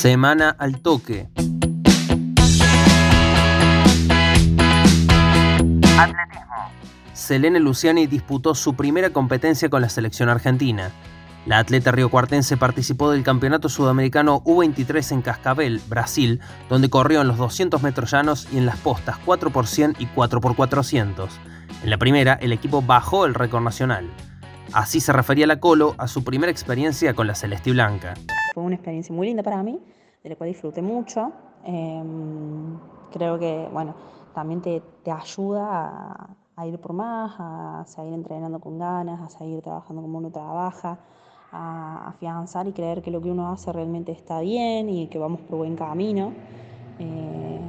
Semana 0.00 0.56
al 0.58 0.80
toque. 0.80 1.28
Atletismo. 5.98 6.70
Selene 7.12 7.60
Luciani 7.60 8.06
disputó 8.06 8.54
su 8.54 8.74
primera 8.76 9.10
competencia 9.10 9.68
con 9.68 9.82
la 9.82 9.90
selección 9.90 10.30
argentina. 10.30 10.90
La 11.44 11.58
atleta 11.58 11.92
riocuartense 11.92 12.56
participó 12.56 13.10
del 13.10 13.22
Campeonato 13.22 13.68
Sudamericano 13.68 14.42
U23 14.44 15.12
en 15.12 15.20
Cascabel, 15.20 15.82
Brasil, 15.86 16.40
donde 16.70 16.88
corrió 16.88 17.20
en 17.20 17.28
los 17.28 17.36
200 17.36 17.82
metros 17.82 18.10
llanos 18.10 18.48
y 18.50 18.56
en 18.56 18.64
las 18.64 18.78
postas 18.78 19.18
4x100 19.26 19.96
y 19.98 20.06
4x400. 20.06 21.28
En 21.82 21.90
la 21.90 21.98
primera, 21.98 22.38
el 22.40 22.52
equipo 22.52 22.80
bajó 22.80 23.26
el 23.26 23.34
récord 23.34 23.62
nacional. 23.62 24.08
Así 24.72 25.00
se 25.00 25.12
refería 25.12 25.48
la 25.48 25.58
Colo 25.58 25.94
a 25.98 26.06
su 26.06 26.22
primera 26.22 26.50
experiencia 26.52 27.12
con 27.12 27.26
la 27.26 27.34
Celeste 27.34 27.72
Blanca. 27.72 28.14
Fue 28.54 28.62
una 28.62 28.76
experiencia 28.76 29.12
muy 29.12 29.26
linda 29.26 29.42
para 29.42 29.64
mí, 29.64 29.80
de 30.22 30.30
la 30.30 30.36
cual 30.36 30.48
disfruté 30.48 30.80
mucho. 30.80 31.32
Em, 31.64 32.78
creo 33.12 33.36
que, 33.36 33.68
bueno, 33.72 33.96
también 34.32 34.60
te, 34.60 34.80
te 35.02 35.10
ayuda 35.10 36.36
a, 36.54 36.66
ir 36.66 36.78
por 36.78 36.92
más, 36.92 37.34
a 37.38 37.84
seguir 37.84 38.14
entrenando 38.14 38.60
con 38.60 38.78
ganas, 38.78 39.20
a 39.20 39.38
seguir 39.38 39.60
trabajando 39.60 40.02
como 40.02 40.18
uno 40.18 40.30
trabaja, 40.30 41.00
a 41.50 42.08
afianzar 42.10 42.68
y 42.68 42.72
creer 42.72 43.02
que 43.02 43.10
lo 43.10 43.20
que 43.20 43.30
uno 43.30 43.50
hace 43.50 43.72
realmente 43.72 44.12
está 44.12 44.38
bien 44.38 44.88
y 44.88 45.08
que 45.08 45.18
vamos 45.18 45.40
por 45.40 45.58
buen 45.58 45.74
camino. 45.74 46.32
Em, 47.00 47.60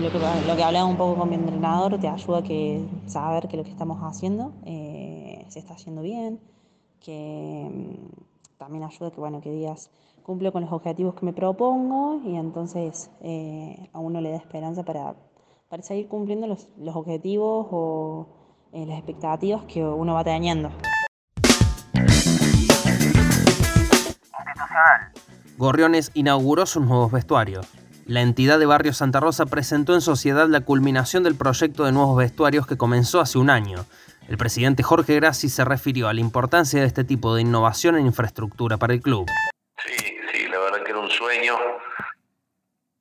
lo, 0.00 0.10
que, 0.10 0.18
lo 0.46 0.56
que 0.56 0.62
hablaba 0.62 0.84
un 0.84 0.96
poco 0.96 1.18
con 1.18 1.30
mi 1.30 1.36
entrenador 1.36 1.98
te 1.98 2.08
ayuda 2.08 2.38
a 2.40 3.08
saber 3.08 3.48
que 3.48 3.56
lo 3.56 3.64
que 3.64 3.70
estamos 3.70 3.98
haciendo 4.02 4.52
eh, 4.66 4.85
se 5.48 5.58
está 5.58 5.74
haciendo 5.74 6.02
bien, 6.02 6.40
que 7.00 7.68
mm, 7.70 8.58
también 8.58 8.84
ayuda 8.84 9.10
que, 9.10 9.20
bueno, 9.20 9.40
que 9.40 9.50
digas, 9.50 9.90
cumplo 10.22 10.52
con 10.52 10.62
los 10.62 10.72
objetivos 10.72 11.14
que 11.14 11.24
me 11.24 11.32
propongo 11.32 12.20
y 12.24 12.36
entonces 12.36 13.10
eh, 13.20 13.88
a 13.92 14.00
uno 14.00 14.20
le 14.20 14.30
da 14.30 14.36
esperanza 14.36 14.82
para, 14.82 15.14
para 15.68 15.82
seguir 15.82 16.08
cumpliendo 16.08 16.46
los, 16.46 16.68
los 16.78 16.96
objetivos 16.96 17.68
o 17.70 18.26
eh, 18.72 18.86
las 18.86 18.98
expectativas 18.98 19.64
que 19.64 19.84
uno 19.84 20.14
va 20.14 20.24
teniendo. 20.24 20.70
Gorriones 25.58 26.10
inauguró 26.14 26.66
sus 26.66 26.84
nuevos 26.84 27.10
vestuarios. 27.10 27.66
La 28.08 28.20
entidad 28.20 28.60
de 28.60 28.66
Barrio 28.66 28.92
Santa 28.92 29.18
Rosa 29.18 29.46
presentó 29.46 29.92
en 29.92 30.00
sociedad 30.00 30.46
la 30.48 30.60
culminación 30.60 31.24
del 31.24 31.34
proyecto 31.34 31.84
de 31.84 31.90
nuevos 31.90 32.16
vestuarios 32.16 32.64
que 32.64 32.76
comenzó 32.76 33.20
hace 33.20 33.36
un 33.36 33.50
año. 33.50 33.84
El 34.28 34.38
presidente 34.38 34.84
Jorge 34.84 35.16
Grassi 35.16 35.48
se 35.48 35.64
refirió 35.64 36.06
a 36.06 36.14
la 36.14 36.20
importancia 36.20 36.80
de 36.80 36.86
este 36.86 37.02
tipo 37.02 37.34
de 37.34 37.42
innovación 37.42 37.96
en 37.96 38.06
infraestructura 38.06 38.76
para 38.76 38.94
el 38.94 39.00
club. 39.00 39.26
Sí, 39.84 40.16
sí, 40.32 40.46
la 40.46 40.56
verdad 40.60 40.84
que 40.84 40.90
era 40.92 41.00
un 41.00 41.10
sueño 41.10 41.58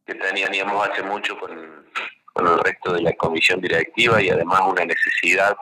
que 0.07 0.15
teníamos 0.15 0.89
hace 0.89 1.03
mucho 1.03 1.37
con, 1.39 1.51
el 1.51 2.59
resto 2.63 2.93
de 2.93 3.03
la 3.03 3.13
comisión 3.13 3.61
directiva 3.61 4.19
y 4.23 4.29
además 4.31 4.61
una 4.65 4.85
necesidad 4.85 5.55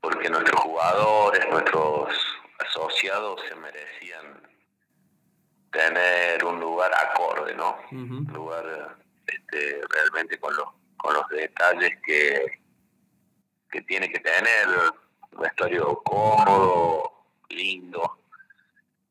porque 0.00 0.30
nuestros 0.30 0.60
jugadores, 0.60 1.44
nuestros 1.50 2.14
asociados 2.60 3.40
se 3.48 3.56
merecían 3.56 4.40
tener 5.72 6.44
un 6.44 6.60
lugar 6.60 6.92
Un 7.92 8.30
lugar 8.32 8.96
este, 9.26 9.80
realmente 9.88 10.38
con 10.38 10.54
los, 10.56 10.66
con 10.96 11.14
los 11.14 11.28
detalles 11.28 11.90
que, 12.04 12.60
que 13.70 13.82
tiene 13.82 14.10
que 14.10 14.20
tener, 14.20 14.66
un 15.32 15.40
vestuario 15.42 16.02
cómodo, 16.04 17.26
lindo. 17.50 18.18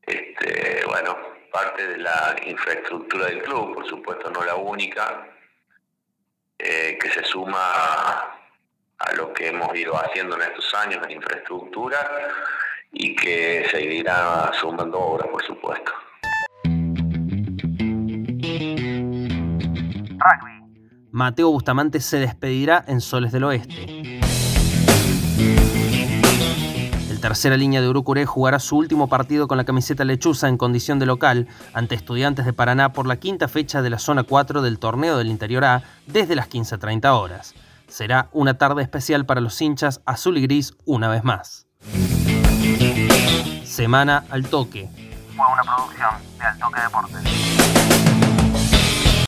Este, 0.01 0.83
bueno, 0.85 1.17
parte 1.51 1.87
de 1.87 1.97
la 1.97 2.35
infraestructura 2.45 3.27
del 3.27 3.41
club, 3.43 3.75
por 3.75 3.87
supuesto 3.87 4.29
no 4.29 4.43
la 4.43 4.55
única, 4.55 5.27
eh, 6.57 6.97
que 6.99 7.09
se 7.09 7.23
suma 7.23 8.35
a 8.97 9.13
lo 9.15 9.33
que 9.33 9.47
hemos 9.47 9.75
ido 9.75 9.95
haciendo 9.97 10.35
en 10.35 10.44
estos 10.44 10.73
años 10.75 11.03
en 11.03 11.11
infraestructura 11.11 12.31
y 12.91 13.15
que 13.15 13.67
seguirá 13.69 14.51
sumando 14.53 14.99
obras, 14.99 15.27
por 15.27 15.44
supuesto. 15.45 15.91
Mateo 21.12 21.50
Bustamante 21.50 22.02
se 22.02 22.19
despedirá 22.19 22.84
en 22.88 23.00
Soles 23.00 23.31
del 23.31 23.46
Oeste. 23.46 24.19
El 27.09 27.22
tercera 27.22 27.56
línea 27.56 27.81
de 27.81 27.88
Urucuré 27.88 28.25
jugará 28.25 28.59
su 28.59 28.75
último 28.78 29.08
partido 29.08 29.47
con 29.47 29.58
la 29.58 29.63
camiseta 29.63 30.03
lechuza 30.03 30.50
en 30.50 30.58
condición 30.58 31.00
de 31.00 31.06
local 31.06 31.47
ante 31.74 31.96
estudiantes 31.96 32.46
de 32.46 32.52
Paraná 32.53 32.91
por 32.91 33.08
la 33.08 33.16
quinta 33.16 33.47
fecha 33.47 33.81
de 33.81 33.90
la 33.90 34.00
zona 34.00 34.24
4 34.24 34.62
del 34.62 34.78
torneo 34.78 35.18
del 35.18 35.28
Interior 35.28 35.63
A 35.63 35.84
desde 36.06 36.36
las 36.36 36.50
15.30 36.50 37.18
horas. 37.18 37.56
Será 37.88 38.28
una 38.34 38.57
tarde 38.57 38.81
especial 38.84 39.25
para 39.25 39.42
los 39.42 39.62
hinchas 39.62 40.02
azul 40.06 40.38
y 40.38 40.42
gris 40.42 40.75
una 40.86 41.07
vez 41.07 41.24
más. 41.24 41.68
Semana 43.63 44.25
al 44.30 44.46
toque. 44.47 44.90
Fue 45.36 45.46
una 45.52 45.63
producción 45.63 46.12
de 46.40 46.46
Al 46.46 46.57
Toque 46.57 46.81
Deportes. 46.81 47.54